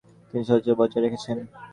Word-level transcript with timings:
তিনি 0.29 0.43
সাহিত্যচর্চা 0.47 0.79
বজায় 0.79 1.03
রেখেছেন। 1.05 1.37